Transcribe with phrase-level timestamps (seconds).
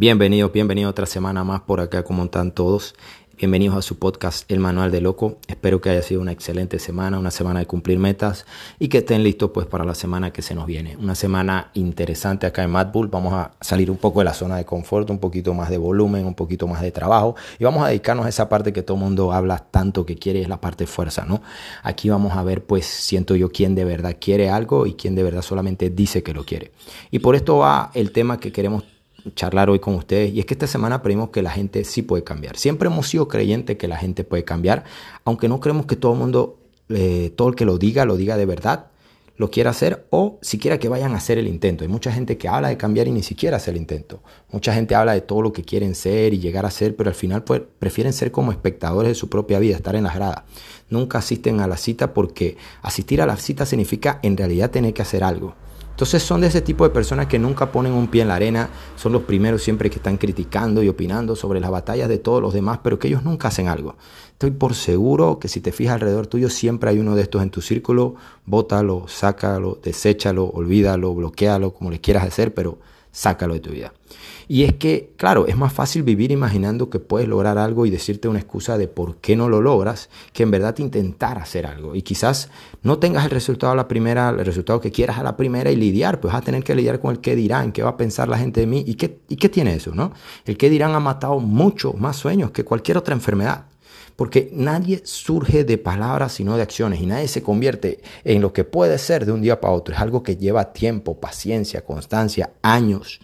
[0.00, 2.94] Bienvenidos, bienvenidos otra semana más por acá, como están todos.
[3.36, 5.36] Bienvenidos a su podcast El Manual de Loco.
[5.46, 8.46] Espero que haya sido una excelente semana, una semana de cumplir metas
[8.78, 10.96] y que estén listos pues para la semana que se nos viene.
[10.96, 13.08] Una semana interesante acá en Mad Bull.
[13.08, 16.24] Vamos a salir un poco de la zona de confort, un poquito más de volumen,
[16.24, 19.02] un poquito más de trabajo y vamos a dedicarnos a esa parte que todo el
[19.02, 21.42] mundo habla tanto que quiere, es la parte de fuerza, ¿no?
[21.82, 25.24] Aquí vamos a ver pues siento yo quién de verdad quiere algo y quién de
[25.24, 26.72] verdad solamente dice que lo quiere.
[27.10, 28.84] Y por esto va el tema que queremos
[29.34, 30.32] charlar hoy con ustedes.
[30.32, 32.56] Y es que esta semana aprendimos que la gente sí puede cambiar.
[32.56, 34.84] Siempre hemos sido creyentes que la gente puede cambiar,
[35.24, 38.36] aunque no creemos que todo el mundo, eh, todo el que lo diga, lo diga
[38.36, 38.86] de verdad,
[39.40, 41.82] lo quiera hacer o siquiera que vayan a hacer el intento.
[41.82, 44.22] Hay mucha gente que habla de cambiar y ni siquiera hace el intento.
[44.50, 47.14] Mucha gente habla de todo lo que quieren ser y llegar a ser, pero al
[47.14, 50.42] final pues, prefieren ser como espectadores de su propia vida, estar en las gradas.
[50.90, 55.00] Nunca asisten a la cita porque asistir a la cita significa en realidad tener que
[55.00, 55.54] hacer algo.
[55.90, 58.70] Entonces son de ese tipo de personas que nunca ponen un pie en la arena,
[58.96, 62.54] son los primeros siempre que están criticando y opinando sobre las batallas de todos los
[62.54, 63.96] demás, pero que ellos nunca hacen algo.
[64.32, 67.50] Estoy por seguro que si te fijas alrededor tuyo, siempre hay uno de estos en
[67.50, 68.14] tu círculo,
[68.46, 72.78] bótalo, sácalo, deséchalo, olvídalo, bloquealo, como le quieras hacer, pero
[73.12, 73.92] sácalo de tu vida.
[74.48, 78.26] Y es que, claro, es más fácil vivir imaginando que puedes lograr algo y decirte
[78.26, 81.94] una excusa de por qué no lo logras, que en verdad intentar hacer algo.
[81.94, 82.50] Y quizás
[82.82, 85.76] no tengas el resultado a la primera, el resultado que quieras a la primera y
[85.76, 88.28] lidiar, pues vas a tener que lidiar con el qué dirán, qué va a pensar
[88.28, 90.12] la gente de mí y qué, y qué tiene eso, ¿no?
[90.44, 93.66] El qué dirán ha matado muchos más sueños que cualquier otra enfermedad.
[94.20, 98.64] Porque nadie surge de palabras sino de acciones y nadie se convierte en lo que
[98.64, 99.94] puede ser de un día para otro.
[99.94, 103.18] Es algo que lleva tiempo, paciencia, constancia, años.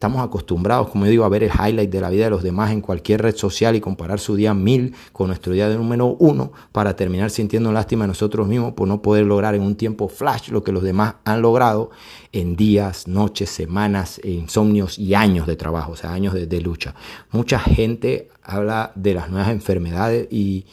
[0.00, 2.70] Estamos acostumbrados, como yo digo, a ver el highlight de la vida de los demás
[2.70, 6.52] en cualquier red social y comparar su día mil con nuestro día de número uno
[6.72, 10.48] para terminar sintiendo lástima de nosotros mismos por no poder lograr en un tiempo flash
[10.48, 11.90] lo que los demás han logrado
[12.32, 16.94] en días, noches, semanas, insomnios y años de trabajo, o sea, años de, de lucha.
[17.30, 20.64] Mucha gente habla de las nuevas enfermedades y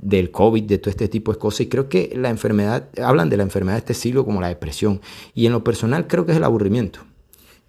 [0.00, 1.62] del COVID, de todo este tipo de cosas.
[1.62, 5.00] Y creo que la enfermedad, hablan de la enfermedad de este siglo como la depresión.
[5.34, 7.09] Y en lo personal creo que es el aburrimiento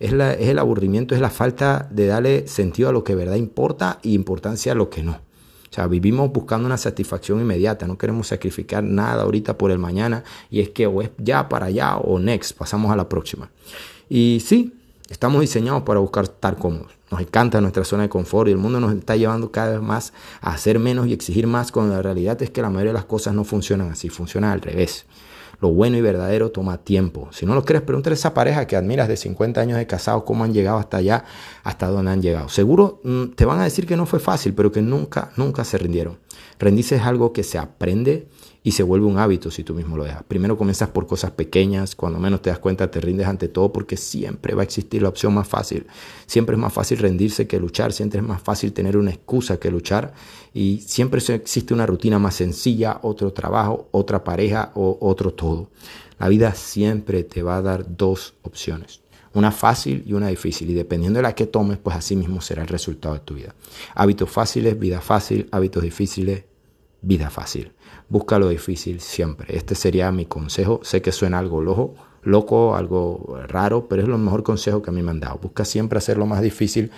[0.02, 4.14] es, el aburrimiento, es la falta de darle sentido a lo que verdad importa y
[4.14, 5.12] importancia a lo que no.
[5.12, 10.24] O sea, vivimos buscando una satisfacción inmediata, no queremos sacrificar nada ahorita por el mañana
[10.50, 13.50] y es que o es ya para allá o next, pasamos a la próxima.
[14.10, 14.74] Y sí,
[15.10, 16.92] estamos diseñados para buscar estar cómodos.
[17.10, 20.14] Nos encanta nuestra zona de confort y el mundo nos está llevando cada vez más
[20.42, 23.06] a hacer menos y exigir más cuando la realidad es que la mayoría de las
[23.06, 25.06] cosas no funcionan así, funcionan al revés.
[25.62, 27.30] Lo bueno y verdadero toma tiempo.
[27.32, 30.26] Si no lo crees, pregúntale a esa pareja que admiras de 50 años de casado
[30.26, 31.24] cómo han llegado hasta allá,
[31.64, 32.50] hasta donde han llegado.
[32.50, 35.78] Seguro mm, te van a decir que no fue fácil, pero que nunca, nunca se
[35.78, 36.18] rindieron.
[36.58, 38.28] Rendirse es algo que se aprende
[38.64, 40.24] y se vuelve un hábito si tú mismo lo dejas.
[40.24, 43.98] Primero comienzas por cosas pequeñas, cuando menos te das cuenta te rindes ante todo porque
[43.98, 45.88] siempre va a existir la opción más fácil.
[46.28, 49.72] Siempre es más fácil rendirse que luchar, siempre es más fácil tener una excusa que
[49.72, 50.14] luchar
[50.54, 55.70] y siempre existe una rutina más sencilla, otro trabajo, otra pareja o otro todo.
[56.20, 59.02] La vida siempre te va a dar dos opciones
[59.34, 60.70] una fácil y una difícil.
[60.70, 63.56] Y dependiendo de la que tomes, pues así mismo será el resultado de tu vida.
[63.96, 65.48] Hábitos fáciles, vida fácil.
[65.52, 66.44] Hábitos difíciles,
[67.02, 67.72] vida fácil.
[68.10, 69.56] Busca lo difícil siempre.
[69.56, 70.80] Este sería mi consejo.
[70.84, 74.94] Sé que suena algo loco, loco, algo raro, pero es lo mejor consejo que a
[74.94, 75.40] mí me han dado.
[75.42, 76.92] Busca siempre hacerlo más difícil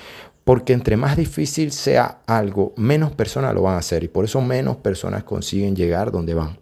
[0.43, 4.41] porque entre más difícil sea algo, menos personas lo van a hacer y por eso
[4.41, 6.57] menos personas consiguen llegar donde van.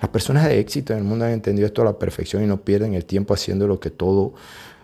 [0.00, 2.62] Las personas de éxito en el mundo han entendido esto a la perfección y no
[2.62, 4.34] pierden el tiempo haciendo lo que todo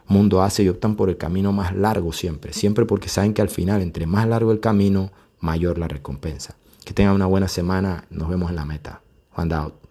[0.06, 3.48] mundo hace y optan por el camino más largo siempre, siempre porque saben que al
[3.48, 6.56] final, entre más largo el camino, mayor la recompensa.
[6.84, 8.04] Que tengan una buena semana.
[8.10, 9.02] Nos vemos en la meta.
[9.30, 9.81] Juan out.